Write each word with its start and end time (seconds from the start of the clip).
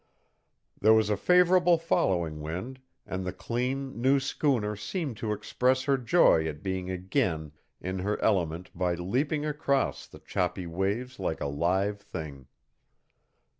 There 0.79 0.95
was 0.95 1.11
a 1.11 1.15
favorable 1.15 1.77
following 1.77 2.41
wind, 2.41 2.79
and 3.05 3.23
the 3.23 3.31
clean, 3.31 4.01
new 4.01 4.19
schooner 4.19 4.75
seemed 4.75 5.17
to 5.17 5.31
express 5.31 5.83
her 5.83 5.95
joy 5.95 6.47
at 6.47 6.63
being 6.63 6.89
again 6.89 7.51
in 7.79 7.99
her 7.99 8.19
element 8.19 8.71
by 8.73 8.95
leaping 8.95 9.45
across 9.45 10.07
the 10.07 10.17
choppy 10.17 10.65
waves 10.65 11.19
like 11.19 11.39
a 11.39 11.45
live 11.45 12.01
thing. 12.01 12.47